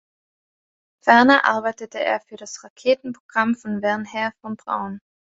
[1.03, 4.97] Ferner arbeitete er für das Raketenprogramm von Wernher von Braun.